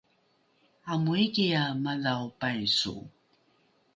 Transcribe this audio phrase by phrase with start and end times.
[0.93, 2.93] amoikiae madhao paiso